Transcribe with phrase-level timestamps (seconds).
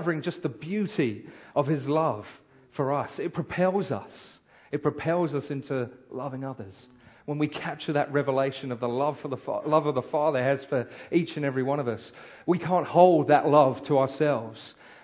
[0.00, 2.24] discovering just the beauty of His love
[2.74, 3.10] for us.
[3.18, 4.10] It propels us.
[4.72, 6.72] It propels us into loving others.
[7.26, 10.42] When we capture that revelation of the love, for the fa- love of the Father
[10.42, 12.00] has for each and every one of us,
[12.46, 14.58] we can't hold that love to ourselves.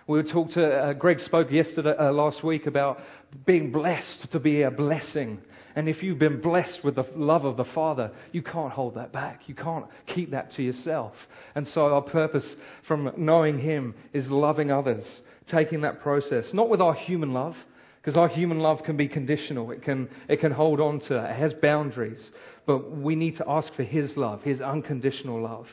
[0.07, 3.01] We talked to, uh, Greg spoke yesterday, uh, last week about
[3.45, 5.43] being blessed to be a blessing.
[5.77, 9.13] And if you've been blessed with the love of the Father, you can't hold that
[9.13, 9.43] back.
[9.47, 9.85] You can't
[10.15, 11.13] keep that to yourself.
[11.55, 12.45] And so our purpose
[12.89, 15.05] from knowing Him is loving others,
[15.51, 17.55] taking that process, not with our human love,
[18.01, 19.71] because our human love can be conditional.
[19.71, 22.21] It can, it can hold on to, it has boundaries.
[22.67, 25.67] But we need to ask for His love, His unconditional love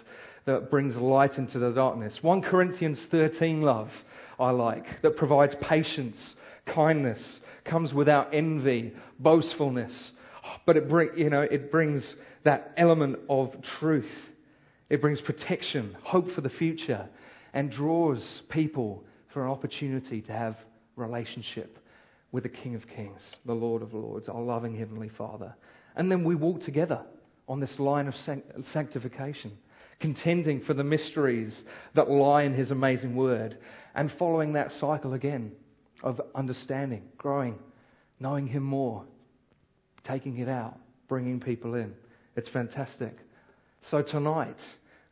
[0.45, 2.13] that brings light into the darkness.
[2.21, 3.89] 1 Corinthians 13 love
[4.37, 6.17] I like, that provides patience,
[6.65, 7.19] kindness,
[7.65, 9.91] comes without envy, boastfulness,
[10.65, 12.03] but it, bring, you know, it brings
[12.43, 14.11] that element of truth.
[14.89, 17.07] It brings protection, hope for the future,
[17.53, 19.03] and draws people
[19.33, 20.55] for an opportunity to have
[20.95, 21.79] relationship
[22.31, 25.53] with the King of Kings, the Lord of Lords, our loving Heavenly Father.
[25.95, 27.01] And then we walk together
[27.47, 28.15] on this line of
[28.73, 29.51] sanctification,
[29.99, 31.53] contending for the mysteries
[31.95, 33.57] that lie in His amazing Word
[33.95, 35.51] and following that cycle again
[36.03, 37.55] of understanding, growing,
[38.19, 39.03] knowing Him more,
[40.05, 41.93] taking it out, bringing people in.
[42.35, 43.17] It's fantastic.
[43.89, 44.57] So tonight,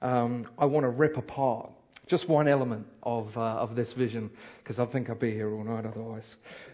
[0.02, 1.72] um, I want to rip apart
[2.10, 4.30] just one element of, uh, of this vision,
[4.62, 6.26] because I think I'll be here all night otherwise.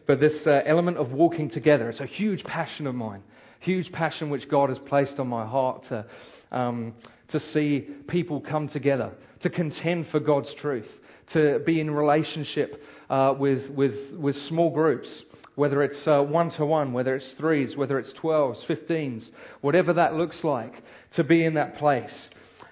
[0.07, 3.21] But this uh, element of walking together, it's a huge passion of mine,
[3.59, 6.05] huge passion which God has placed on my heart to,
[6.51, 6.93] um,
[7.29, 9.11] to see people come together,
[9.43, 10.87] to contend for God's truth,
[11.33, 15.07] to be in relationship uh, with, with, with small groups,
[15.55, 19.23] whether it's one to one, whether it's threes, whether it's 12s, 15s,
[19.61, 20.73] whatever that looks like,
[21.15, 22.11] to be in that place.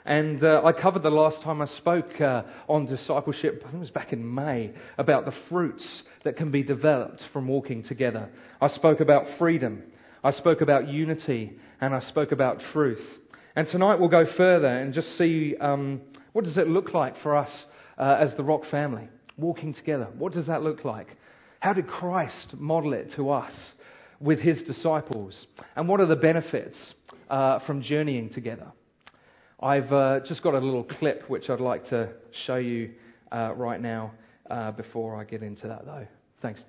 [0.06, 3.80] And uh, I covered the last time I spoke uh, on discipleship, I think it
[3.80, 5.84] was back in May, about the fruits
[6.24, 8.30] that can be developed from walking together.
[8.62, 9.82] I spoke about freedom,
[10.24, 13.02] I spoke about unity, and I spoke about truth.
[13.56, 16.02] And tonight we'll go further and just see um,
[16.34, 17.50] what does it look like for us
[17.98, 19.08] uh, as the Rock family,
[19.38, 20.08] walking together.
[20.18, 21.18] What does that look like?
[21.60, 23.52] How did Christ model it to us
[24.20, 25.34] with his disciples?
[25.76, 26.76] And what are the benefits
[27.30, 28.68] uh, from journeying together?
[29.62, 32.10] I've uh, just got a little clip which I'd like to
[32.46, 32.92] show you
[33.32, 34.12] uh, right now
[34.50, 36.06] uh, before I get into that, though.
[36.42, 36.62] Thanks.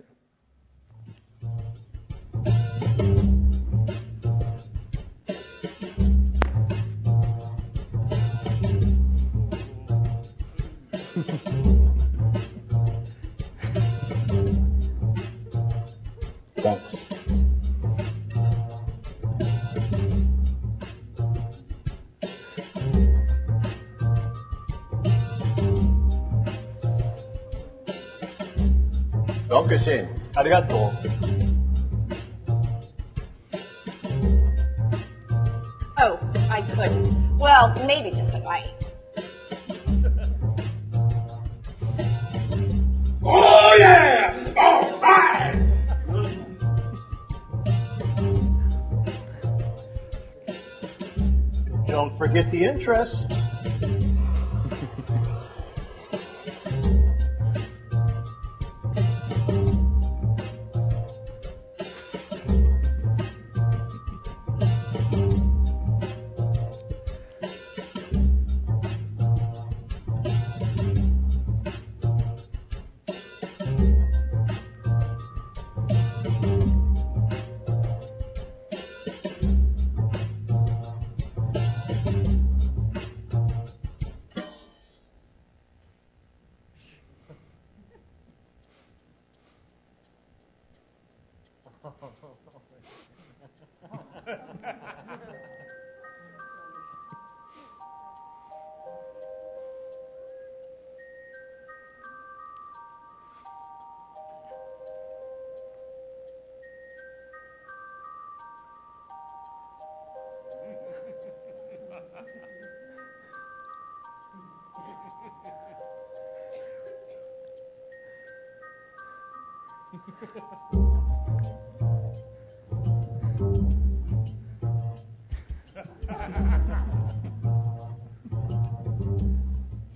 [30.45, 30.91] りがとう。
[36.03, 36.17] Oh,
[36.49, 37.37] I couldn't.
[37.37, 38.73] Well, maybe just a bite.
[43.23, 44.53] Oh yeah!
[44.57, 45.55] All right!
[51.87, 53.15] Don't forget the interest.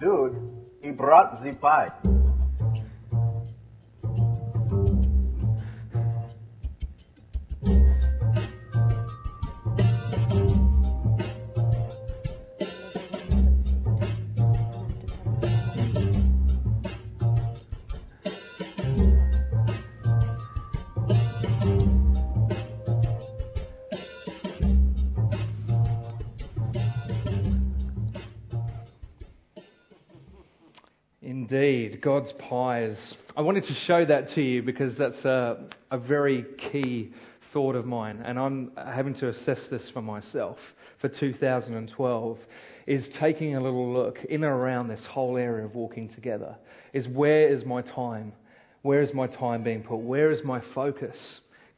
[0.01, 0.35] Dude,
[0.83, 1.93] he brought the pie.
[32.01, 32.97] God's pies.
[33.37, 37.13] I wanted to show that to you because that's a, a very key
[37.53, 40.57] thought of mine, and I'm having to assess this for myself
[41.01, 42.39] for 2012.
[42.87, 46.57] Is taking a little look in and around this whole area of walking together.
[46.93, 48.33] Is where is my time?
[48.83, 49.99] Where is my time being put?
[49.99, 51.15] Where is my focus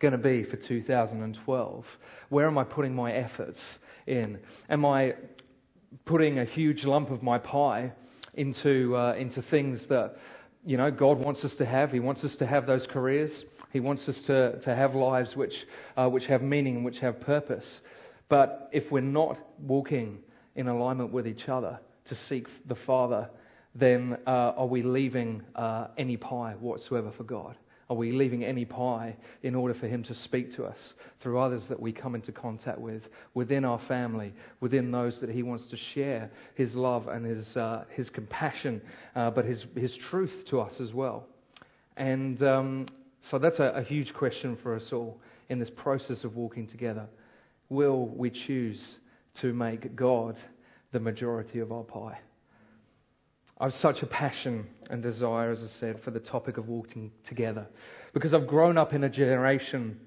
[0.01, 1.85] going to be for 2012?
[2.31, 3.59] Where am I putting my efforts
[4.07, 4.39] in?
[4.71, 5.15] Am I
[6.07, 7.93] putting a huge lump of my pie
[8.34, 10.17] into, uh, into things that,
[10.64, 11.90] you know, God wants us to have.
[11.90, 13.31] He wants us to have those careers.
[13.73, 15.55] He wants us to, to have lives which,
[15.96, 17.64] uh, which have meaning and which have purpose.
[18.29, 20.19] But if we're not walking
[20.55, 23.29] in alignment with each other to seek the Father,
[23.75, 27.56] then uh, are we leaving uh, any pie whatsoever for God?
[27.93, 30.79] Are we leaving any pie in order for Him to speak to us
[31.23, 33.03] through others that we come into contact with,
[33.35, 37.85] within our family, within those that He wants to share His love and His, uh,
[37.91, 38.81] his compassion,
[39.15, 41.27] uh, but his, his truth to us as well?
[41.99, 42.87] And um,
[43.31, 47.06] so that's a, a huge question for us all in this process of walking together.
[47.69, 48.81] Will we choose
[49.43, 50.38] to make God
[50.93, 52.19] the majority of our pie?
[53.62, 57.69] I've such a passion and desire, as I said, for the topic of walking together.
[58.12, 60.00] Because I've grown up in a generation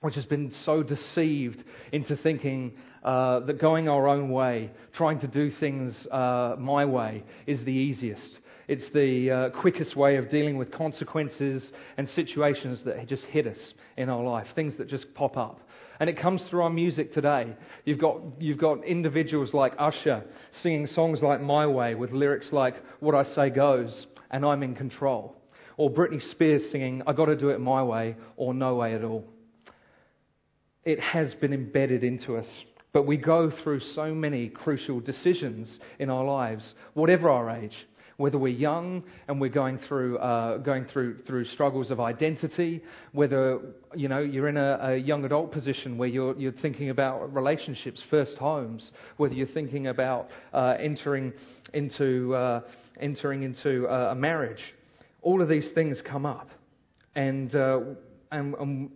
[0.00, 2.72] which has been so deceived into thinking
[3.02, 7.72] uh, that going our own way, trying to do things uh, my way, is the
[7.72, 8.38] easiest.
[8.68, 11.64] It's the uh, quickest way of dealing with consequences
[11.96, 13.58] and situations that just hit us
[13.96, 15.58] in our life, things that just pop up.
[16.00, 17.54] And it comes through our music today.
[17.84, 20.24] You've got, you've got individuals like Usher
[20.62, 24.74] singing songs like My Way with lyrics like What I Say Goes and I'm in
[24.74, 25.36] Control.
[25.76, 29.28] Or Britney Spears singing I Gotta Do It My Way or No Way at All.
[30.84, 32.46] It has been embedded into us.
[32.94, 35.68] But we go through so many crucial decisions
[35.98, 36.64] in our lives,
[36.94, 37.74] whatever our age
[38.20, 42.82] whether we're young and we're going through, uh, going through, through struggles of identity,
[43.12, 43.60] whether
[43.96, 47.98] you know, you're in a, a young adult position where you're, you're thinking about relationships,
[48.10, 51.32] first homes, whether you're thinking about uh, entering
[51.72, 52.60] into, uh,
[53.00, 54.60] entering into a marriage.
[55.22, 56.50] All of these things come up.
[57.14, 57.80] And, uh,
[58.30, 58.90] and, and,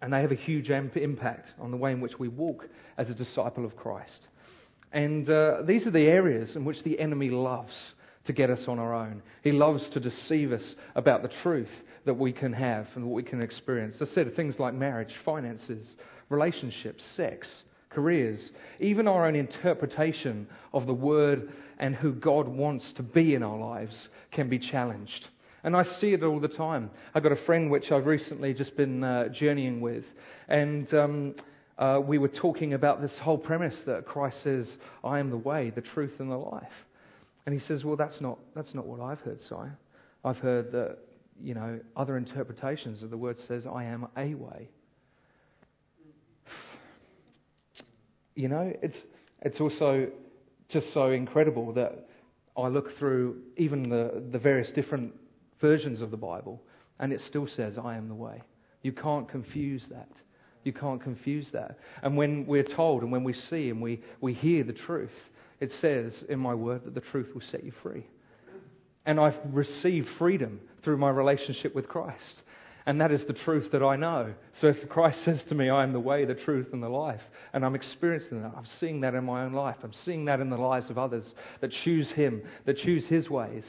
[0.00, 3.14] and they have a huge impact on the way in which we walk as a
[3.14, 4.28] disciple of Christ.
[4.92, 7.72] And uh, these are the areas in which the enemy loves
[8.26, 9.22] to get us on our own.
[9.42, 10.62] He loves to deceive us
[10.94, 11.70] about the truth
[12.04, 13.96] that we can have and what we can experience.
[14.00, 15.86] I said things like marriage, finances,
[16.28, 17.46] relationships, sex,
[17.90, 18.38] careers,
[18.78, 23.58] even our own interpretation of the word and who God wants to be in our
[23.58, 23.94] lives
[24.32, 25.28] can be challenged.
[25.64, 26.90] And I see it all the time.
[27.14, 30.04] I've got a friend which I've recently just been uh, journeying with,
[30.48, 31.34] and um,
[31.78, 34.66] uh, we were talking about this whole premise that Christ says,
[35.04, 36.62] I am the way, the truth, and the life.
[37.46, 39.78] And he says, Well, that's not, that's not what I've heard, sire.
[40.24, 40.98] I've heard that,
[41.40, 44.68] you know, other interpretations of the word says, I am a way.
[48.34, 48.96] You know, it's,
[49.42, 50.08] it's also
[50.68, 52.08] just so incredible that
[52.56, 55.12] I look through even the, the various different
[55.60, 56.62] versions of the Bible
[56.98, 58.42] and it still says, I am the way.
[58.82, 60.08] You can't confuse that.
[60.64, 61.78] You can't confuse that.
[62.02, 65.10] And when we're told and when we see and we, we hear the truth,
[65.60, 68.06] it says in my word that the truth will set you free.
[69.06, 72.42] And I've received freedom through my relationship with Christ.
[72.86, 74.32] And that is the truth that I know.
[74.60, 77.20] So if Christ says to me, I am the way, the truth, and the life,
[77.52, 80.50] and I'm experiencing that, I'm seeing that in my own life, I'm seeing that in
[80.50, 81.24] the lives of others
[81.60, 83.64] that choose Him, that choose His ways,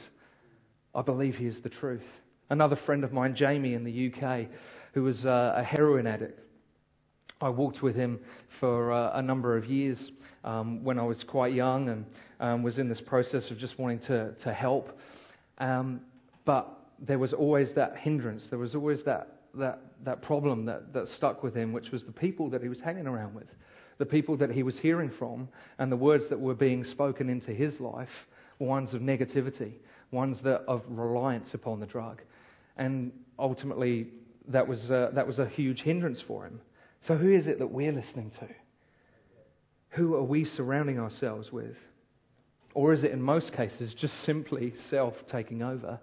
[0.94, 2.02] I believe He is the truth.
[2.50, 4.48] Another friend of mine, Jamie, in the UK,
[4.94, 6.40] who was uh, a heroin addict,
[7.42, 8.20] I walked with him
[8.60, 9.98] for uh, a number of years
[10.44, 12.06] um, when I was quite young and
[12.38, 14.96] um, was in this process of just wanting to, to help.
[15.58, 16.00] Um,
[16.44, 16.68] but
[17.00, 21.42] there was always that hindrance, there was always that, that, that problem that, that stuck
[21.42, 23.48] with him, which was the people that he was hanging around with,
[23.98, 27.50] the people that he was hearing from, and the words that were being spoken into
[27.50, 28.08] his life
[28.60, 29.72] were ones of negativity,
[30.12, 32.22] ones that, of reliance upon the drug.
[32.76, 34.06] And ultimately,
[34.48, 36.60] that was, uh, that was a huge hindrance for him.
[37.06, 38.48] So, who is it that we're listening to?
[39.90, 41.76] Who are we surrounding ourselves with?
[42.74, 46.00] Or is it in most cases just simply self taking over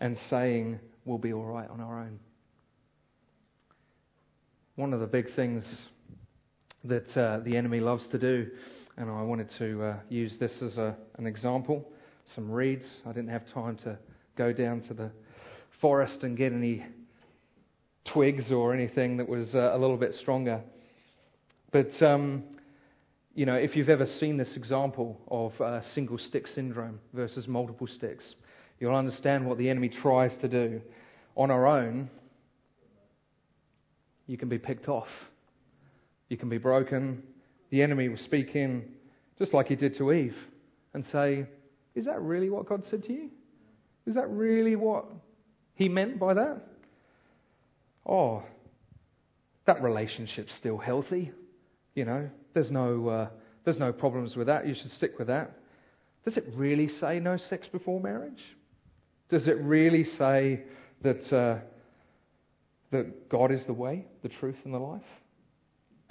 [0.00, 2.18] and saying we'll be all right on our own?
[4.76, 5.64] One of the big things
[6.84, 8.48] that uh, the enemy loves to do,
[8.96, 11.86] and I wanted to uh, use this as a, an example
[12.34, 12.84] some reeds.
[13.06, 13.98] I didn't have time to
[14.36, 15.10] go down to the
[15.80, 16.84] forest and get any
[18.12, 20.60] twigs or anything that was uh, a little bit stronger.
[21.70, 22.44] But, um,
[23.34, 27.86] you know, if you've ever seen this example of uh, single stick syndrome versus multiple
[27.96, 28.24] sticks,
[28.78, 30.80] you'll understand what the enemy tries to do.
[31.36, 32.10] On our own,
[34.26, 35.08] you can be picked off.
[36.28, 37.22] You can be broken.
[37.70, 38.84] The enemy will speak in,
[39.38, 40.36] just like he did to Eve,
[40.92, 41.46] and say,
[41.94, 43.30] Is that really what God said to you?
[44.06, 45.06] Is that really what
[45.74, 46.60] he meant by that?
[48.06, 48.42] Oh,
[49.66, 51.32] that relationship's still healthy.
[51.94, 53.28] You know, there's no, uh,
[53.64, 54.66] there's no problems with that.
[54.66, 55.56] You should stick with that.
[56.24, 58.40] Does it really say no sex before marriage?
[59.28, 60.62] Does it really say
[61.02, 61.58] that, uh,
[62.90, 65.00] that God is the way, the truth, and the life?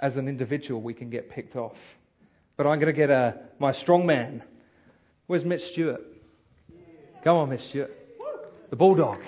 [0.00, 1.76] As an individual, we can get picked off.
[2.56, 4.42] But I'm going to get a, my strong man.
[5.26, 6.00] Where's Mitch Stewart?
[7.24, 7.90] Come on, Mitch Stewart.
[8.70, 9.18] The bulldog.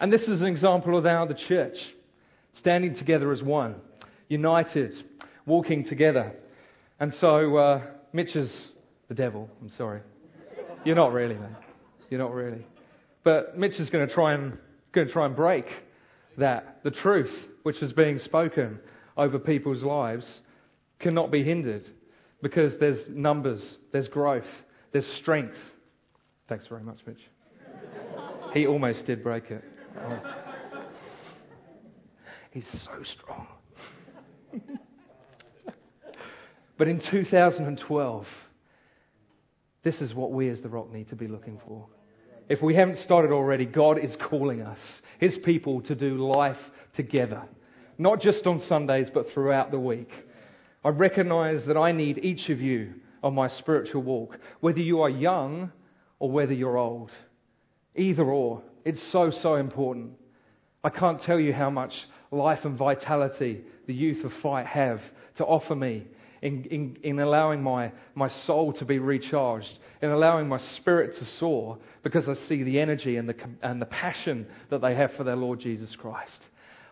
[0.00, 1.76] And this is an example of how the church,
[2.58, 3.76] standing together as one,
[4.28, 4.92] united,
[5.44, 6.32] walking together.
[6.98, 8.50] And so, uh, Mitch is
[9.08, 9.48] the devil.
[9.60, 10.00] I'm sorry.
[10.84, 11.54] You're not really, man.
[12.08, 12.66] You're not really.
[13.24, 14.56] But Mitch is going to try and
[14.92, 15.66] going to try and break
[16.38, 17.30] that the truth
[17.62, 18.80] which is being spoken
[19.16, 20.24] over people's lives
[20.98, 21.84] cannot be hindered
[22.42, 23.60] because there's numbers,
[23.92, 24.42] there's growth,
[24.92, 25.56] there's strength.
[26.48, 27.20] Thanks very much, Mitch.
[28.54, 29.62] he almost did break it.
[29.98, 30.20] Oh.
[32.50, 33.46] He's so strong.
[36.78, 38.26] but in 2012,
[39.84, 41.86] this is what we as the Rock need to be looking for.
[42.48, 44.78] If we haven't started already, God is calling us,
[45.20, 46.58] His people, to do life
[46.96, 47.42] together.
[47.96, 50.10] Not just on Sundays, but throughout the week.
[50.84, 55.10] I recognize that I need each of you on my spiritual walk, whether you are
[55.10, 55.70] young
[56.18, 57.10] or whether you're old.
[57.94, 58.62] Either or.
[58.84, 60.12] It's so, so important.
[60.82, 61.92] I can't tell you how much
[62.30, 65.00] life and vitality the youth of Fight have
[65.36, 66.06] to offer me
[66.42, 71.26] in, in, in allowing my, my soul to be recharged, in allowing my spirit to
[71.38, 75.24] soar, because I see the energy and the, and the passion that they have for
[75.24, 76.30] their Lord Jesus Christ.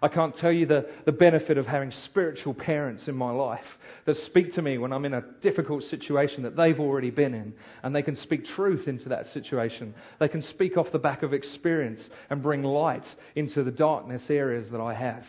[0.00, 3.64] I can't tell you the, the benefit of having spiritual parents in my life
[4.07, 7.52] that speak to me when I'm in a difficult situation that they've already been in,
[7.83, 9.95] and they can speak truth into that situation.
[10.21, 12.00] They can speak off the back of experience
[12.31, 15.25] and bring light into the darkness areas that I have.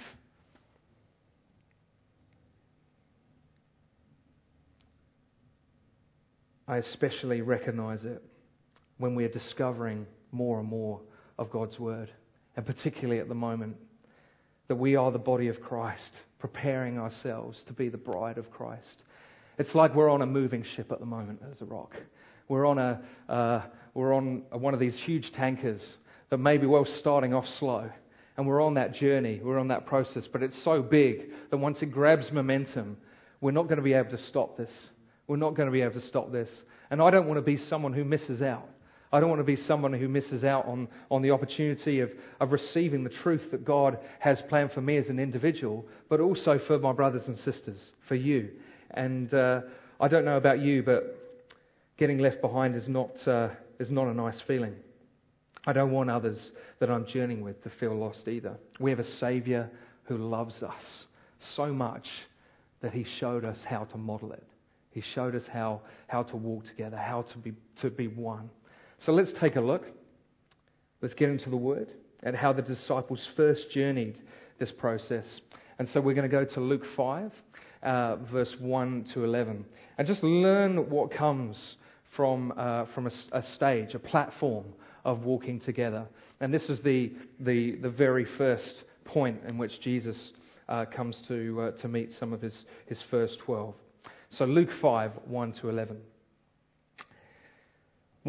[6.67, 8.23] I especially recognize it
[8.99, 11.01] when we are discovering more and more
[11.39, 12.11] of God's Word,
[12.55, 13.75] and particularly at the moment
[14.69, 19.03] that we are the body of Christ, preparing ourselves to be the bride of Christ.
[19.57, 21.91] It's like we're on a moving ship at the moment as a rock.
[22.47, 25.81] We're on, a, uh, we're on one of these huge tankers
[26.29, 27.89] that may be well starting off slow.
[28.37, 31.79] And we're on that journey, we're on that process, but it's so big that once
[31.81, 32.95] it grabs momentum,
[33.41, 34.69] we're not going to be able to stop this.
[35.27, 36.47] We're not going to be able to stop this.
[36.89, 38.69] And I don't want to be someone who misses out.
[39.11, 42.51] I don't want to be someone who misses out on, on the opportunity of, of
[42.51, 46.77] receiving the truth that God has planned for me as an individual, but also for
[46.77, 48.49] my brothers and sisters, for you.
[48.91, 49.61] And uh,
[49.99, 51.17] I don't know about you, but
[51.97, 53.49] getting left behind is not, uh,
[53.79, 54.75] is not a nice feeling.
[55.65, 56.37] I don't want others
[56.79, 58.57] that I'm journeying with to feel lost either.
[58.79, 59.69] We have a Saviour
[60.03, 60.73] who loves us
[61.55, 62.07] so much
[62.81, 64.45] that He showed us how to model it.
[64.91, 68.49] He showed us how, how to walk together, how to be, to be one.
[69.05, 69.85] So let's take a look.
[71.01, 71.87] Let's get into the Word
[72.23, 74.17] and how the disciples first journeyed
[74.59, 75.23] this process.
[75.77, 77.31] And so we're going to go to Luke 5,
[77.83, 79.65] uh, verse 1 to 11,
[79.97, 81.55] and just learn what comes
[82.15, 84.65] from, uh, from a, a, stage, a platform
[85.05, 86.05] of walking together.
[86.41, 88.73] And this is the, the, the very first
[89.05, 90.17] point in which Jesus
[90.67, 92.53] uh, comes to, uh, to meet some of his,
[92.87, 93.73] his first 12.
[94.37, 95.97] So Luke 5, 1 to 11.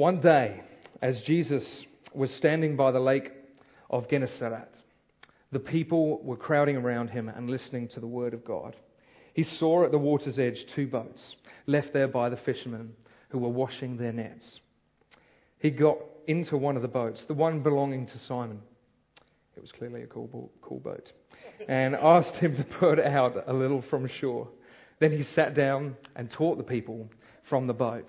[0.00, 0.62] One day,
[1.02, 1.62] as Jesus
[2.14, 3.32] was standing by the lake
[3.90, 4.72] of Gennesaret,
[5.52, 8.76] the people were crowding around him and listening to the word of God.
[9.34, 11.20] He saw at the water's edge two boats
[11.66, 12.94] left there by the fishermen
[13.28, 14.60] who were washing their nets.
[15.58, 18.62] He got into one of the boats, the one belonging to Simon.
[19.54, 21.12] It was clearly a cool, cool boat.
[21.68, 24.48] And asked him to put out a little from shore.
[24.98, 27.06] Then he sat down and taught the people
[27.50, 28.08] from the boat.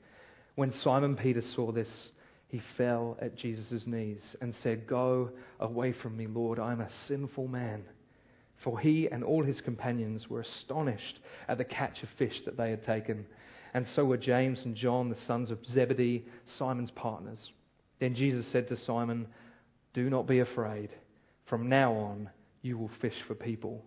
[0.55, 1.87] When Simon Peter saw this,
[2.47, 5.29] he fell at Jesus' knees and said, Go
[5.59, 7.83] away from me, Lord, I am a sinful man.
[8.63, 12.69] For he and all his companions were astonished at the catch of fish that they
[12.69, 13.25] had taken,
[13.73, 16.25] and so were James and John, the sons of Zebedee,
[16.59, 17.39] Simon's partners.
[17.99, 19.27] Then Jesus said to Simon,
[19.93, 20.89] Do not be afraid.
[21.45, 22.29] From now on,
[22.61, 23.83] you will fish for people.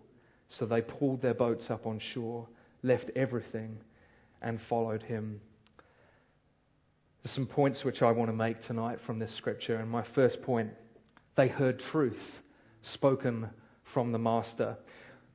[0.57, 2.47] So they pulled their boats up on shore,
[2.83, 3.77] left everything,
[4.41, 5.39] and followed him.
[7.25, 9.77] There's some points which I want to make tonight from this scripture.
[9.77, 10.69] And my first point
[11.35, 12.19] they heard truth
[12.93, 13.49] spoken
[13.95, 14.77] from the Master.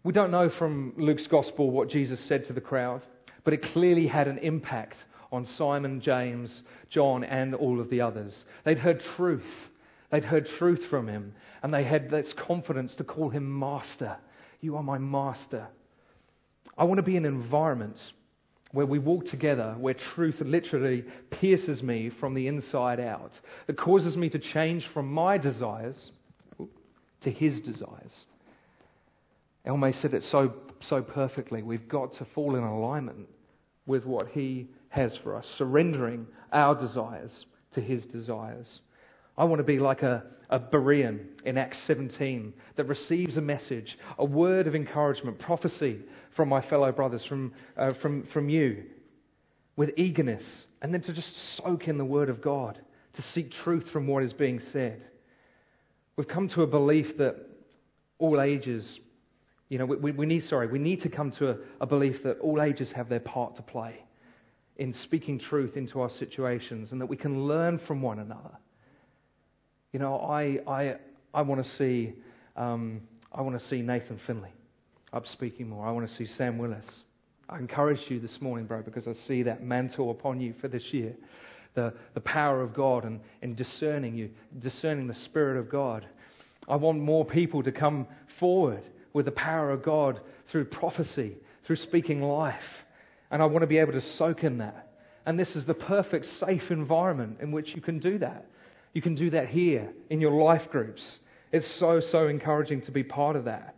[0.05, 3.03] We don't know from Luke's Gospel what Jesus said to the crowd,
[3.43, 4.95] but it clearly had an impact
[5.33, 6.49] on Simon, James,
[6.91, 8.35] John, and all of the others.
[8.65, 9.43] They'd heard truth.
[10.13, 14.17] They'd heard truth from him, and they had this confidence to call him Master.
[14.61, 15.67] You are my Master.
[16.79, 17.97] I want to be in an environment
[18.73, 23.33] where we walk together, where truth literally pierces me from the inside out,
[23.67, 25.97] that causes me to change from my desires
[27.23, 28.13] to his desires.
[29.67, 30.55] Elme said it so,
[30.89, 31.63] so perfectly.
[31.63, 33.29] We've got to fall in alignment
[33.87, 37.31] with what he has for us, surrendering our desires
[37.75, 38.67] to his desires.
[39.41, 43.97] I want to be like a, a Berean in Acts 17 that receives a message,
[44.19, 46.01] a word of encouragement, prophecy
[46.37, 48.83] from my fellow brothers, from, uh, from, from you,
[49.77, 50.43] with eagerness,
[50.83, 52.79] and then to just soak in the Word of God,
[53.17, 55.07] to seek truth from what is being said.
[56.17, 57.37] We've come to a belief that
[58.19, 58.85] all ages,
[59.71, 62.41] you know, we, we need, sorry, we need to come to a, a belief that
[62.41, 64.05] all ages have their part to play
[64.77, 68.51] in speaking truth into our situations and that we can learn from one another.
[69.93, 70.95] You know, I, I,
[71.35, 72.13] I want to see,
[72.57, 73.01] um,
[73.33, 74.53] I want to see Nathan Finley
[75.13, 75.85] up speaking more.
[75.85, 76.85] I want to see Sam Willis.
[77.49, 80.85] I encourage you this morning, bro, because I see that mantle upon you for this
[80.93, 81.17] year.
[81.75, 86.07] The, the power of God and, and discerning you, discerning the Spirit of God.
[86.69, 88.07] I want more people to come
[88.39, 90.21] forward with the power of God
[90.53, 92.55] through prophecy, through speaking life.
[93.33, 94.93] And I want to be able to soak in that.
[95.27, 98.47] And this is the perfect, safe environment in which you can do that.
[98.93, 101.03] You can do that here in your life groups.
[101.53, 103.77] It's so, so encouraging to be part of that.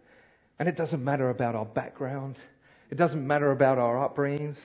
[0.58, 2.36] And it doesn't matter about our background,
[2.90, 4.58] it doesn't matter about our upbringings,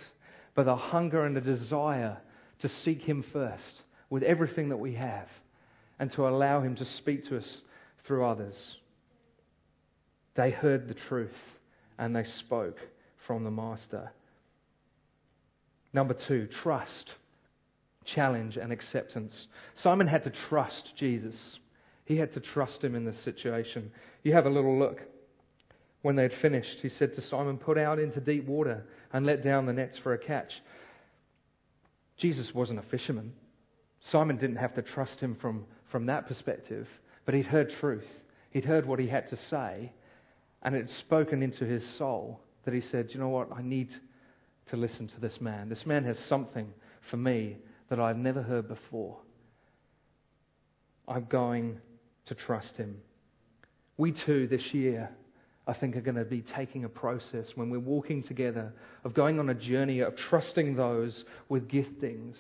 [0.56, 2.18] but the hunger and the desire
[2.62, 5.28] to seek Him first with everything that we have
[6.00, 7.46] and to allow Him to speak to us
[8.06, 8.56] through others.
[10.36, 11.32] They heard the truth
[11.98, 12.78] and they spoke
[13.26, 14.12] from the Master.
[15.94, 17.12] Number two, trust
[18.16, 19.32] challenge, and acceptance.
[19.84, 21.36] Simon had to trust Jesus.
[22.06, 23.92] He had to trust him in this situation.
[24.24, 25.00] You have a little look.
[26.02, 29.44] When they had finished, he said to Simon, Put out into deep water and let
[29.44, 30.52] down the nets for a catch.
[32.18, 33.34] Jesus wasn't a fisherman.
[34.12, 36.88] Simon didn't have to trust him from, from that perspective,
[37.26, 38.06] but he'd heard truth.
[38.52, 39.92] He'd heard what he had to say,
[40.64, 43.52] and it had spoken into his soul that he said, You know what?
[43.52, 43.90] I need
[44.70, 45.70] to listen to this man.
[45.70, 46.72] This man has something
[47.10, 47.58] for me
[47.90, 49.18] that I've never heard before.
[51.08, 51.80] I'm going
[52.26, 52.98] to trust him.
[53.98, 55.10] We too, this year,
[55.66, 58.74] I think, are going to be taking a process when we're walking together
[59.04, 62.36] of going on a journey of trusting those with giftings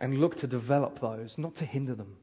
[0.00, 2.16] and look to develop those, not to hinder them.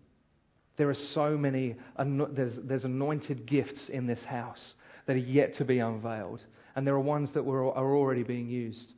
[0.77, 4.73] There are so many, there's, there's anointed gifts in this house
[5.05, 6.41] that are yet to be unveiled,
[6.75, 8.93] and there are ones that were, are already being used.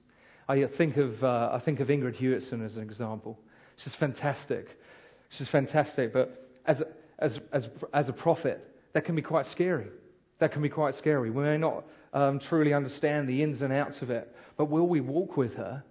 [0.49, 3.39] I think of, uh, I think of Ingrid Hewitson as an example.
[3.83, 4.67] She's fantastic.
[5.37, 6.77] She's fantastic, but as,
[7.19, 9.87] as, as, as a prophet, that can be quite scary.
[10.39, 11.29] That can be quite scary.
[11.29, 15.01] We may not um, truly understand the ins and outs of it, but will we
[15.01, 15.83] walk with her?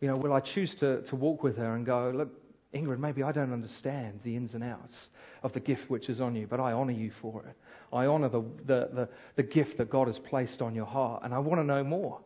[0.00, 2.28] You know, will I choose to, to walk with her and go, look,
[2.72, 4.94] Ingrid, maybe I don't understand the ins and outs
[5.42, 7.56] of the gift which is on you, but I honour you for it.
[7.92, 11.34] I honour the, the, the, the gift that God has placed on your heart, and
[11.34, 12.20] I want to know more.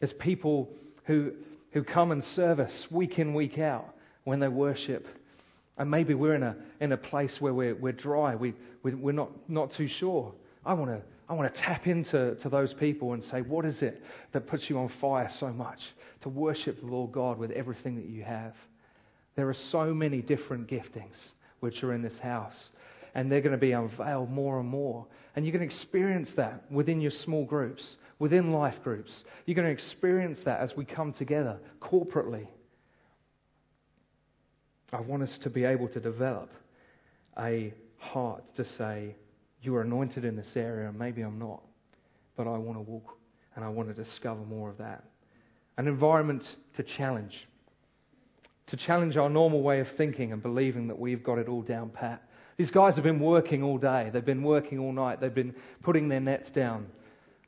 [0.00, 0.68] There's people
[1.04, 1.32] who,
[1.72, 5.06] who come and serve us week in, week out when they worship.
[5.76, 9.12] And maybe we're in a, in a place where we're, we're dry, we, we, we're
[9.12, 10.32] not, not too sure.
[10.64, 13.76] I want to I want to tap into to those people and say, what is
[13.80, 14.02] it
[14.32, 15.78] that puts you on fire so much
[16.22, 18.52] to worship the Lord God with everything that you have?
[19.34, 21.16] There are so many different giftings
[21.60, 22.54] which are in this house,
[23.14, 25.06] and they're going to be unveiled more and more.
[25.34, 27.82] And going to experience that within your small groups
[28.18, 29.10] within life groups.
[29.46, 32.46] You're going to experience that as we come together corporately.
[34.92, 36.50] I want us to be able to develop
[37.38, 39.16] a heart to say,
[39.62, 41.62] You are anointed in this area, and maybe I'm not,
[42.36, 43.18] but I want to walk
[43.56, 45.04] and I want to discover more of that.
[45.76, 46.42] An environment
[46.76, 47.34] to challenge.
[48.68, 51.90] to challenge our normal way of thinking and believing that we've got it all down
[51.90, 52.22] pat.
[52.56, 54.10] These guys have been working all day.
[54.12, 55.20] They've been working all night.
[55.20, 56.86] They've been putting their nets down.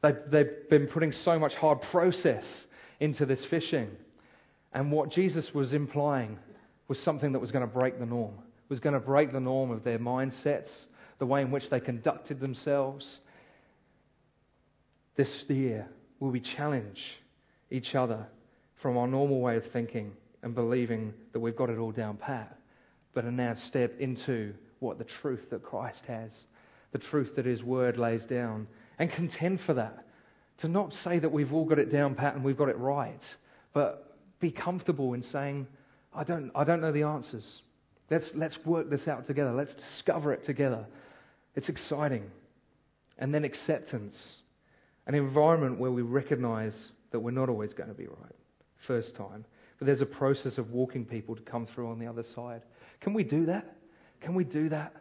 [0.07, 2.45] They've, they've been putting so much hard process
[3.01, 3.91] into this fishing.
[4.73, 6.39] And what Jesus was implying
[6.89, 8.35] was something that was going to break the norm,
[8.69, 10.69] was going to break the norm of their mindsets,
[11.19, 13.05] the way in which they conducted themselves.
[15.17, 15.89] This year,
[16.21, 16.99] will we challenge
[17.71, 18.27] each other
[18.81, 22.57] from our normal way of thinking and believing that we've got it all down pat,
[23.15, 26.31] but are now step into what the truth that Christ has,
[26.93, 30.05] the truth that His Word lays down, and contend for that.
[30.61, 33.21] To not say that we've all got it down pat and we've got it right,
[33.75, 35.67] but be comfortable in saying,
[36.15, 37.45] I don't, I don't know the answers.
[38.11, 39.53] Let's, let's work this out together.
[39.53, 40.87] Let's discover it together.
[41.57, 42.31] It's exciting.
[43.19, 44.17] And then acceptance.
[45.07, 46.73] An environment where we recognize
[47.13, 48.35] that we're not always going to be right,
[48.87, 49.45] first time.
[49.79, 52.63] But there's a process of walking people to come through on the other side.
[53.01, 53.77] Can we do that?
[54.21, 54.95] Can we do that,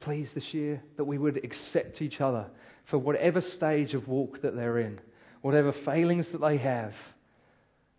[0.00, 0.82] please, this year?
[0.96, 2.46] That we would accept each other
[2.90, 5.00] for whatever stage of walk that they're in,
[5.42, 6.92] whatever failings that they have,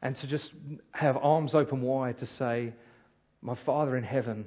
[0.01, 0.45] and to just
[0.91, 2.73] have arms open wide to say,
[3.41, 4.45] My Father in heaven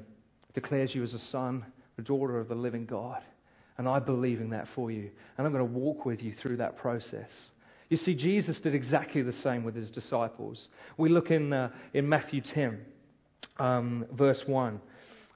[0.55, 1.65] declares you as a son,
[1.99, 3.21] a daughter of the living God.
[3.77, 5.11] And I believe in that for you.
[5.37, 7.29] And I'm going to walk with you through that process.
[7.89, 10.69] You see, Jesus did exactly the same with his disciples.
[10.97, 12.79] We look in, uh, in Matthew 10,
[13.59, 14.81] um, verse 1.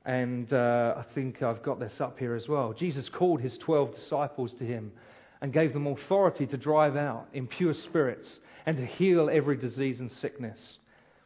[0.04, 2.72] And uh, I think I've got this up here as well.
[2.72, 4.92] Jesus called his 12 disciples to him
[5.40, 8.26] and gave them authority to drive out impure spirits
[8.66, 10.58] and to heal every disease and sickness.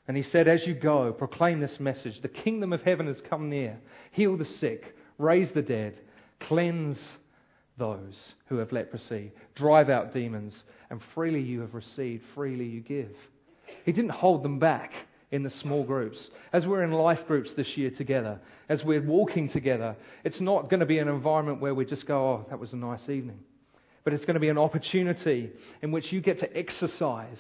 [0.08, 3.48] And he said, As you go, proclaim this message the kingdom of heaven has come
[3.48, 3.78] near.
[4.12, 5.98] Heal the sick, raise the dead,
[6.40, 6.98] cleanse
[7.78, 8.14] those
[8.46, 10.54] who have leprosy, drive out demons,
[10.90, 13.12] and freely you have received, freely you give.
[13.84, 14.92] He didn't hold them back
[15.32, 16.16] in the small groups.
[16.52, 20.80] As we're in life groups this year together, as we're walking together, it's not going
[20.80, 23.38] to be an environment where we just go, oh, that was a nice evening.
[24.04, 25.50] But it's going to be an opportunity
[25.82, 27.38] in which you get to exercise.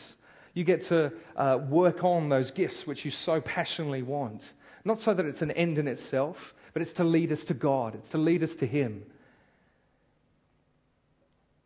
[0.54, 4.42] You get to uh, work on those gifts which you so passionately want.
[4.84, 6.36] Not so that it's an end in itself,
[6.72, 9.02] but it's to lead us to God, it's to lead us to Him.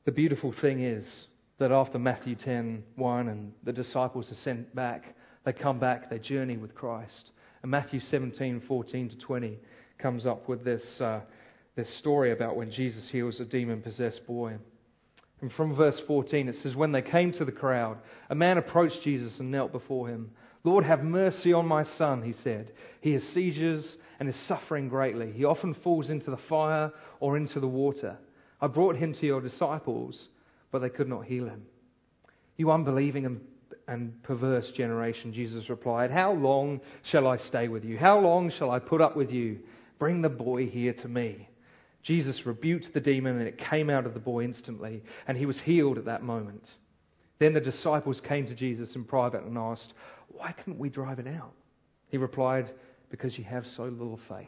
[0.05, 1.05] The beautiful thing is
[1.59, 6.19] that after Matthew 10 1 and the disciples are sent back, they come back, they
[6.19, 7.31] journey with Christ.
[7.63, 9.59] And Matthew 17 14 to 20
[9.99, 11.21] comes up with this, uh,
[11.77, 14.57] this story about when Jesus heals a demon possessed boy.
[15.41, 17.99] And from verse 14 it says, When they came to the crowd,
[18.29, 20.31] a man approached Jesus and knelt before him.
[20.63, 22.73] Lord, have mercy on my son, he said.
[23.01, 23.85] He has seizures
[24.19, 25.33] and is suffering greatly.
[25.33, 28.19] He often falls into the fire or into the water.
[28.61, 30.15] I brought him to your disciples,
[30.71, 31.63] but they could not heal him.
[32.59, 33.41] You unbelieving and,
[33.91, 37.99] and perverse generation, Jesus replied, How long shall I stay with you?
[37.99, 39.59] How long shall I put up with you?
[39.99, 41.49] Bring the boy here to me.
[42.05, 45.57] Jesus rebuked the demon, and it came out of the boy instantly, and he was
[45.65, 46.65] healed at that moment.
[47.41, 49.93] Then the disciples came to Jesus in private and asked,
[50.29, 51.53] Why couldn't we drive it out?
[52.11, 52.71] He replied,
[53.11, 54.47] Because you have so little faith.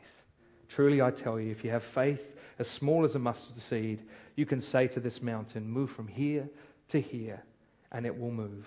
[0.77, 2.21] Truly I tell you, if you have faith
[2.61, 4.03] as small as a mustard seed,
[4.37, 6.49] you can say to this mountain, Move from here
[6.93, 7.43] to here,
[7.91, 8.65] and it will move.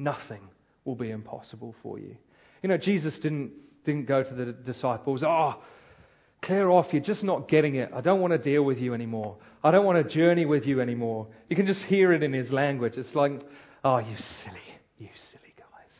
[0.00, 0.40] Nothing
[0.86, 2.16] will be impossible for you.
[2.62, 3.50] You know, Jesus didn't,
[3.84, 5.56] didn't go to the disciples, Oh,
[6.42, 7.90] clear off, you're just not getting it.
[7.94, 9.36] I don't want to deal with you anymore.
[9.62, 11.26] I don't want to journey with you anymore.
[11.50, 12.94] You can just hear it in his language.
[12.96, 13.42] It's like,
[13.84, 14.60] Oh, you silly,
[14.96, 15.92] you silly guys.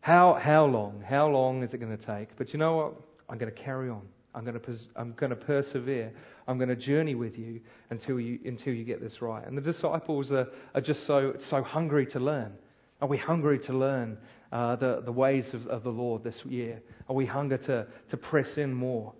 [0.00, 1.00] How, how long?
[1.08, 2.36] How long is it going to take?
[2.36, 2.94] But you know what?
[3.28, 4.02] I'm going to carry on.
[4.34, 6.12] I'm going to, pers- I'm going to persevere.
[6.48, 9.46] I'm going to journey with you until you, until you get this right.
[9.46, 12.54] And the disciples are, are just so, so hungry to learn.
[13.04, 14.16] Are we hungry to learn
[14.50, 16.80] uh, the, the ways of, of the Lord this year?
[17.06, 19.12] Are we hungry to, to press in more?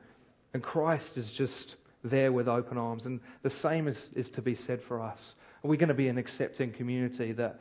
[0.55, 3.03] And Christ is just there with open arms.
[3.05, 5.18] And the same is, is to be said for us.
[5.62, 7.61] Are we going to be an accepting community that,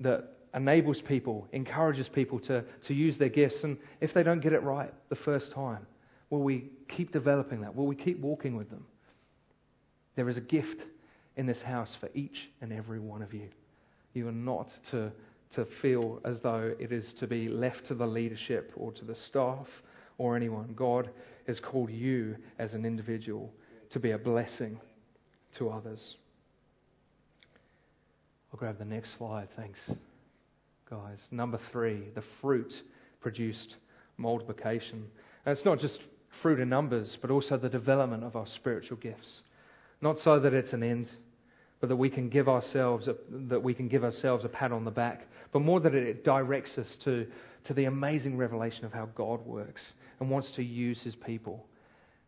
[0.00, 3.56] that enables people, encourages people to, to use their gifts?
[3.62, 5.86] And if they don't get it right the first time,
[6.28, 7.74] will we keep developing that?
[7.74, 8.84] Will we keep walking with them?
[10.14, 10.82] There is a gift
[11.38, 13.48] in this house for each and every one of you.
[14.12, 15.10] You are not to,
[15.56, 19.16] to feel as though it is to be left to the leadership or to the
[19.28, 19.66] staff
[20.18, 20.74] or anyone.
[20.76, 21.10] God
[21.46, 23.52] has called you as an individual
[23.92, 24.78] to be a blessing
[25.58, 26.00] to others.
[28.52, 29.78] I'll grab the next slide, thanks,
[30.88, 31.18] guys.
[31.30, 32.72] Number three, the fruit
[33.20, 33.74] produced
[34.16, 35.04] multiplication.
[35.44, 35.98] And it's not just
[36.42, 39.42] fruit in numbers, but also the development of our spiritual gifts.
[40.00, 41.08] Not so that it's an end,
[41.80, 43.16] but that we can give ourselves a,
[43.48, 46.72] that we can give ourselves a pat on the back, but more that it directs
[46.78, 47.28] us to,
[47.68, 49.80] to the amazing revelation of how God works
[50.18, 51.64] and wants to use his people.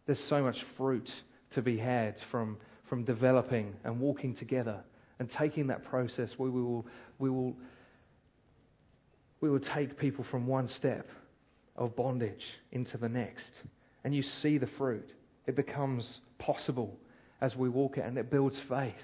[0.06, 1.10] There's so much fruit
[1.56, 2.56] to be had from,
[2.88, 4.78] from developing and walking together
[5.18, 6.86] and taking that process where we will,
[7.18, 7.56] we will,
[9.40, 11.08] we will take people from one step
[11.74, 13.50] of bondage into the next.
[14.04, 15.10] And you see the fruit.
[15.48, 16.04] It becomes
[16.38, 16.96] possible
[17.40, 18.94] as we walk it, and it builds faith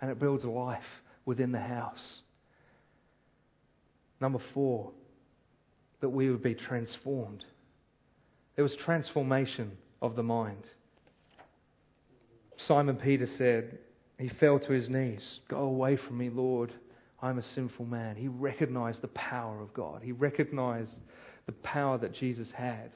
[0.00, 0.80] and it builds life
[1.26, 2.22] within the house.
[4.20, 4.92] Number four,
[6.00, 7.44] that we would be transformed.
[8.54, 10.64] There was transformation of the mind.
[12.66, 13.78] Simon Peter said,
[14.18, 15.20] he fell to his knees.
[15.48, 16.72] Go away from me, Lord.
[17.20, 18.16] I'm a sinful man.
[18.16, 20.02] He recognized the power of God.
[20.02, 20.90] He recognized
[21.46, 22.90] the power that Jesus had.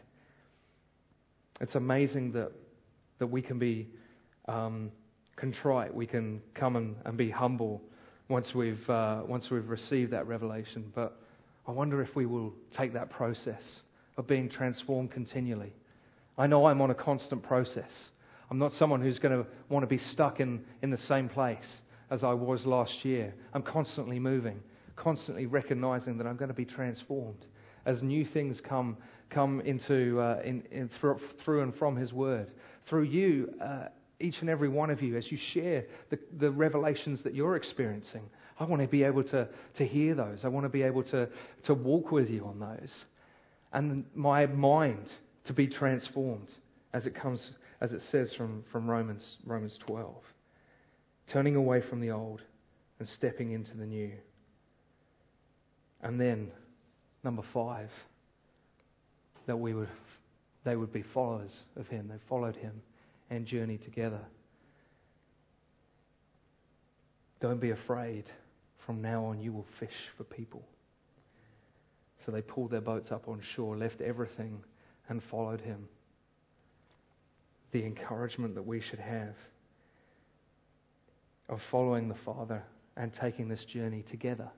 [1.61, 2.53] It's amazing that,
[3.19, 3.89] that we can be
[4.49, 4.91] um,
[5.37, 5.95] contrite.
[5.95, 7.83] We can come and, and be humble
[8.31, 10.91] once we've, uh, once we've received that revelation.
[10.95, 11.21] But
[11.67, 13.61] I wonder if we will take that process
[14.17, 15.73] of being transformed continually.
[16.39, 17.91] I know I'm on a constant process.
[18.51, 21.59] I'm not someone who's going to want to be stuck in, in the same place
[22.11, 23.35] as I was last year.
[23.53, 24.61] I'm constantly moving,
[24.97, 27.45] constantly recognizing that I'm going to be transformed
[27.85, 28.97] as new things come,
[29.31, 32.53] come into, uh, in, in, through, through and from His Word.
[32.89, 33.87] Through you, uh,
[34.21, 38.23] each and every one of you, as you share the, the revelations that you're experiencing.
[38.59, 40.41] I want to be able to, to hear those.
[40.45, 41.29] I want to be able to,
[41.67, 42.91] to walk with you on those.
[43.73, 45.07] And my mind
[45.47, 46.49] to be transformed
[46.93, 47.41] as it comes
[47.81, 50.15] as it says from, from Romans, Romans 12.
[51.33, 52.43] Turning away from the old
[52.99, 54.13] and stepping into the new.
[56.03, 56.51] And then,
[57.25, 57.89] number five,
[59.47, 59.89] that we would,
[60.65, 62.09] they would be followers of him.
[62.09, 62.83] They followed him
[63.31, 64.21] and journey together.
[67.41, 68.25] Don't be afraid.
[68.85, 70.63] From now on, you will fish for people.
[72.27, 74.63] So they pulled their boats up on shore, left everything,
[75.09, 75.89] and followed him
[77.73, 79.35] the encouragement that we should have
[81.49, 82.63] of following the Father
[82.97, 84.49] and taking this journey together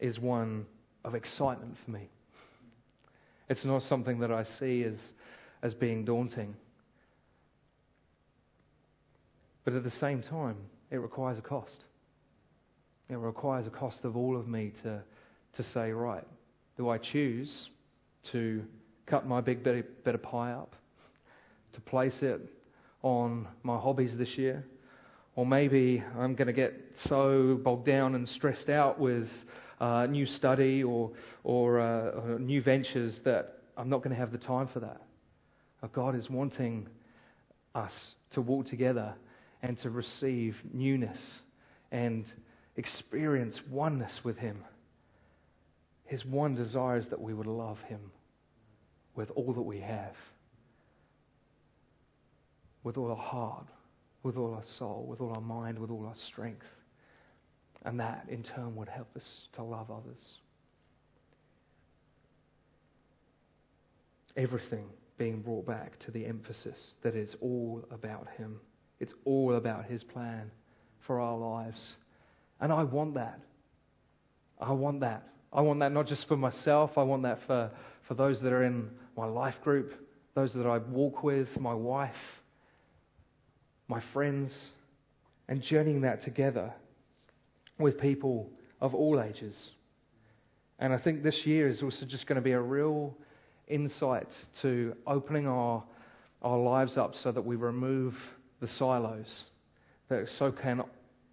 [0.00, 0.66] is one
[1.04, 2.08] of excitement for me.
[3.48, 4.94] It's not something that I see as,
[5.62, 6.54] as being daunting.
[9.64, 10.56] But at the same time,
[10.90, 11.84] it requires a cost.
[13.08, 15.02] It requires a cost of all of me to,
[15.56, 16.26] to say, right,
[16.76, 17.50] do I choose
[18.32, 18.64] to
[19.06, 20.74] cut my big bit of pie up
[21.74, 22.40] to place it
[23.02, 24.64] on my hobbies this year.
[25.36, 26.74] Or maybe I'm going to get
[27.08, 29.28] so bogged down and stressed out with
[29.80, 31.10] uh, new study or,
[31.42, 35.02] or, uh, or new ventures that I'm not going to have the time for that.
[35.82, 36.88] Uh, God is wanting
[37.74, 37.90] us
[38.34, 39.14] to walk together
[39.64, 41.18] and to receive newness
[41.90, 42.24] and
[42.76, 44.62] experience oneness with Him.
[46.04, 48.12] His one desire is that we would love Him
[49.16, 50.14] with all that we have
[52.84, 53.66] with all our heart,
[54.22, 56.66] with all our soul, with all our mind, with all our strength.
[57.84, 59.24] And that, in turn, would help us
[59.56, 60.20] to love others.
[64.36, 64.86] Everything
[65.18, 68.60] being brought back to the emphasis that it's all about Him.
[69.00, 70.50] It's all about His plan
[71.06, 71.80] for our lives.
[72.60, 73.40] And I want that.
[74.60, 75.28] I want that.
[75.52, 77.70] I want that not just for myself, I want that for,
[78.08, 79.92] for those that are in my life group,
[80.34, 82.10] those that I walk with, my wife,
[83.86, 84.50] my friends,
[85.48, 86.72] and journeying that together
[87.78, 89.54] with people of all ages.
[90.78, 93.16] And I think this year is also just going to be a real
[93.68, 94.28] insight
[94.62, 95.84] to opening our,
[96.42, 98.14] our lives up so that we remove
[98.60, 99.26] the silos
[100.08, 100.82] that so can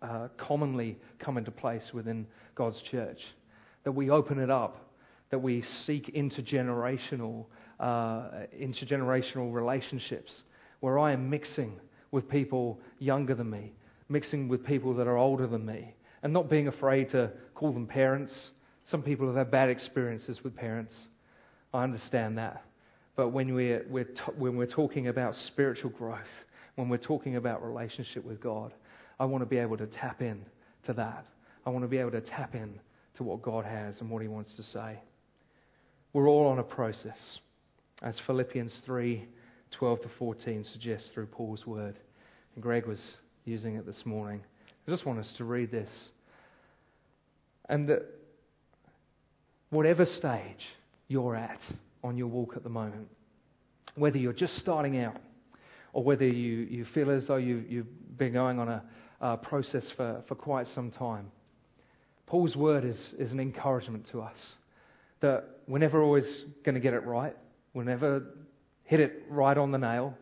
[0.01, 3.19] uh, commonly come into place within God's church.
[3.83, 4.91] That we open it up,
[5.31, 7.45] that we seek intergenerational,
[7.79, 8.29] uh,
[8.59, 10.31] intergenerational relationships
[10.81, 11.73] where I am mixing
[12.11, 13.71] with people younger than me,
[14.09, 17.87] mixing with people that are older than me, and not being afraid to call them
[17.87, 18.33] parents.
[18.89, 20.93] Some people have had bad experiences with parents.
[21.73, 22.63] I understand that.
[23.15, 26.19] But when we're, we're t- when we're talking about spiritual growth,
[26.75, 28.73] when we're talking about relationship with God,
[29.19, 30.45] I want to be able to tap in
[30.85, 31.25] to that.
[31.65, 32.79] I want to be able to tap in
[33.17, 34.99] to what God has and what He wants to say.
[36.13, 37.17] We're all on a process.
[38.01, 39.27] As Philippians 3
[39.71, 41.97] 12 to 14 suggests through Paul's word.
[42.55, 42.99] And Greg was
[43.45, 44.41] using it this morning.
[44.87, 45.89] I just want us to read this.
[47.69, 48.05] And that
[49.69, 50.59] whatever stage
[51.07, 51.59] you're at
[52.03, 53.07] on your walk at the moment,
[53.95, 55.15] whether you're just starting out
[55.93, 58.83] or whether you, you feel as though you, you've been going on a,
[59.19, 61.31] a process for, for quite some time,
[62.27, 64.37] Paul's word is, is an encouragement to us
[65.21, 66.25] that we're never always
[66.65, 67.35] going to get it right.
[67.73, 68.23] We'll never
[68.85, 70.15] hit it right on the nail.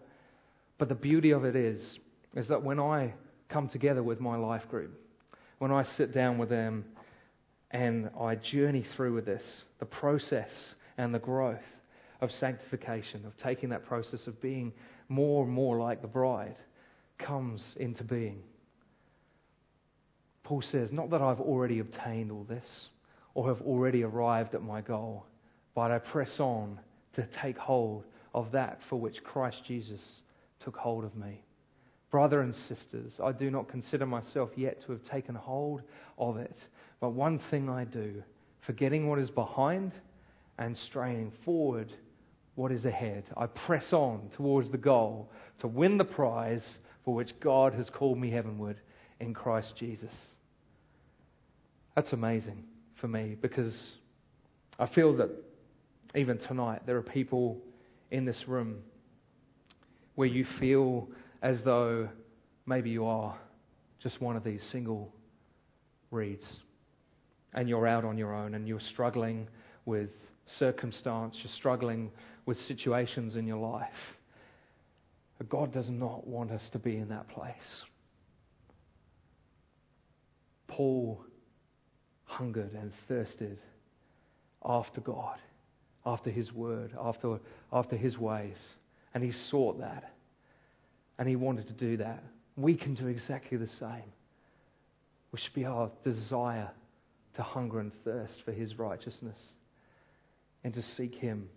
[0.77, 1.81] But the beauty of it is,
[2.35, 3.13] is that when I
[3.49, 4.91] come together with my life group,
[5.59, 6.85] when I sit down with them
[7.71, 9.43] and I journey through with this,
[9.79, 10.49] the process
[10.97, 11.57] and the growth
[12.21, 14.73] of sanctification, of taking that process of being
[15.09, 16.55] more and more like the bride,
[17.17, 18.41] comes into being.
[20.43, 22.65] Paul says, Not that I've already obtained all this
[23.33, 25.25] or have already arrived at my goal,
[25.75, 26.79] but I press on
[27.15, 29.99] to take hold of that for which Christ Jesus
[30.63, 31.43] took hold of me.
[32.11, 35.81] Brother and sisters, I do not consider myself yet to have taken hold
[36.17, 36.55] of it,
[36.99, 38.23] but one thing I do,
[38.65, 39.91] forgetting what is behind
[40.57, 41.91] and straining forward
[42.59, 43.23] what is ahead.
[43.37, 46.59] I press on towards the goal to win the prize
[47.05, 48.81] for which God has called me heavenward
[49.21, 50.11] in Christ Jesus.
[51.95, 52.65] That's amazing
[52.99, 53.71] for me because
[54.77, 55.29] I feel that
[56.15, 57.59] even tonight there are people
[58.11, 58.79] in this room
[60.15, 61.07] where you feel
[61.41, 62.09] as though
[62.65, 63.37] maybe you are
[64.03, 65.13] just one of these single
[66.11, 66.43] reeds
[67.53, 69.47] and you're out on your own and you're struggling
[69.85, 70.09] with
[70.57, 72.11] circumstance, you're struggling
[72.49, 73.85] with situations in your life.
[75.37, 77.53] But God does not want us to be in that place.
[80.67, 81.21] Paul
[82.25, 83.59] hungered and thirsted
[84.65, 85.37] after God,
[86.07, 87.39] after His Word, after,
[87.71, 88.57] after His ways.
[89.13, 90.11] And he sought that.
[91.19, 92.23] And he wanted to do that.
[92.57, 94.11] We can do exactly the same.
[95.31, 96.71] We should be our desire
[97.35, 99.37] to hunger and thirst for his righteousness
[100.63, 101.47] and to seek him.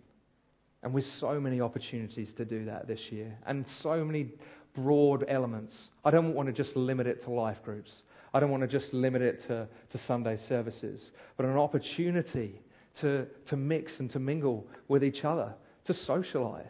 [0.83, 4.33] And with so many opportunities to do that this year, and so many
[4.75, 5.71] broad elements.
[6.03, 7.91] I don't want to just limit it to life groups.
[8.33, 10.99] I don't want to just limit it to, to Sunday services,
[11.37, 12.59] but an opportunity
[13.01, 15.53] to, to mix and to mingle with each other,
[15.85, 16.65] to socialize.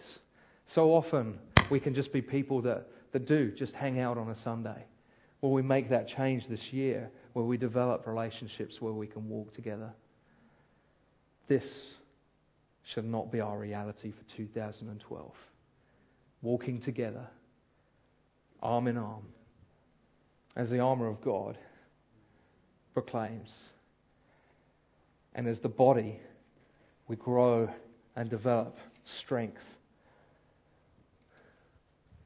[0.76, 1.38] So often
[1.72, 4.86] we can just be people that, that do just hang out on a Sunday.
[5.42, 9.54] Well, we make that change this year where we develop relationships where we can walk
[9.54, 9.92] together.
[11.48, 11.64] This
[12.94, 15.32] should not be our reality for 2012.
[16.42, 17.28] Walking together,
[18.62, 19.24] arm in arm,
[20.56, 21.58] as the armour of God
[22.94, 23.50] proclaims.
[25.34, 26.20] And as the body,
[27.08, 27.70] we grow
[28.16, 28.78] and develop
[29.22, 29.62] strength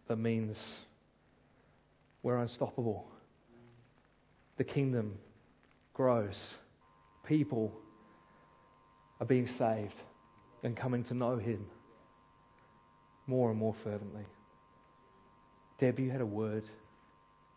[0.07, 0.55] that means
[2.23, 3.05] we're unstoppable.
[4.57, 5.15] The kingdom
[5.93, 6.35] grows.
[7.25, 7.73] People
[9.19, 9.93] are being saved
[10.67, 11.65] and coming to know Him
[13.25, 14.25] more and more fervently.
[15.79, 16.65] Deb, you had a word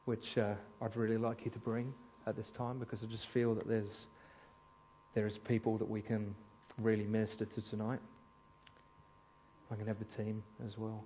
[0.05, 1.93] which uh, I'd really like you to bring
[2.29, 3.91] at this time because I just feel that there's
[5.17, 6.37] there is people that we can
[6.79, 7.99] really minister to tonight.
[9.73, 11.03] I can have the team as well.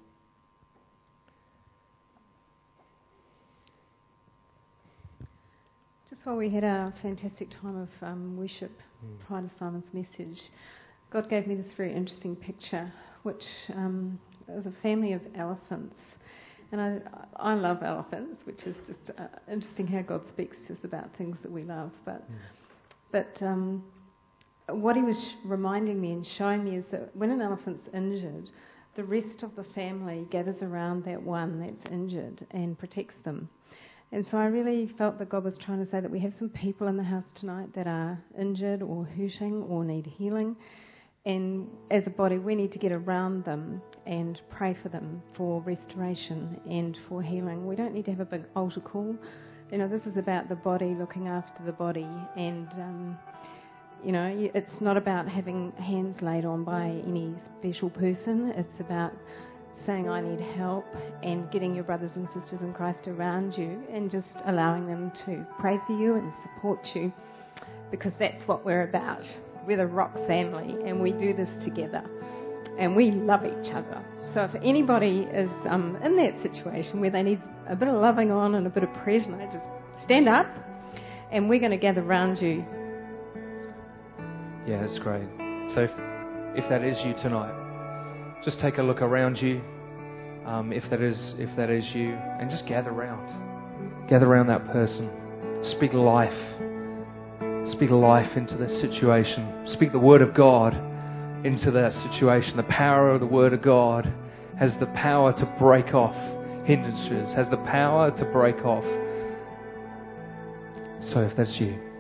[6.11, 9.27] Just while we had our fantastic time of um, worship mm.
[9.27, 10.39] prior to Simon's message,
[11.15, 15.95] God gave me this very interesting picture, which um, is a family of elephants.
[16.73, 16.99] And I,
[17.37, 21.37] I love elephants, which is just uh, interesting how God speaks to us about things
[21.43, 21.93] that we love.
[22.05, 22.35] But, mm.
[23.13, 23.85] but um,
[24.69, 28.51] what he was reminding me and showing me is that when an elephant's injured,
[28.97, 33.49] the rest of the family gathers around that one that's injured and protects them.
[34.11, 36.49] And so I really felt that God was trying to say that we have some
[36.49, 40.57] people in the house tonight that are injured or hurting or need healing.
[41.27, 45.63] And as a body, we need to get around them and pray for them for
[45.63, 47.67] restoration and for healing.
[47.67, 49.17] We don't need to have a big altar call.
[49.73, 52.07] You know, this is about the body looking after the body.
[52.37, 53.19] And, um,
[54.05, 58.53] you know, it's not about having hands laid on by any special person.
[58.57, 59.13] It's about
[59.87, 60.85] saying, I need help,
[61.23, 65.47] and getting your brothers and sisters in Christ around you and just allowing them to
[65.59, 67.13] pray for you and support you
[67.91, 69.25] because that's what we're about.
[69.67, 72.03] We're the Rock family and we do this together
[72.79, 74.05] and we love each other.
[74.35, 78.31] So if anybody is um, in that situation where they need a bit of loving
[78.31, 79.65] on and a bit of prayer tonight, just
[80.05, 80.47] stand up
[81.31, 82.65] and we're going to gather around you.
[84.67, 85.29] Yeah, that's great.
[85.75, 85.91] So if,
[86.57, 89.63] if that is you tonight, just take a look around you
[90.47, 94.67] um, if that is if that is you, and just gather around, gather around that
[94.67, 95.11] person,
[95.77, 96.31] speak life,
[97.73, 100.75] speak life into that situation, speak the word of God
[101.45, 102.57] into that situation.
[102.57, 104.13] The power of the word of God
[104.59, 106.15] has the power to break off
[106.67, 108.85] hindrances, has the power to break off.
[111.13, 111.94] So if that's you.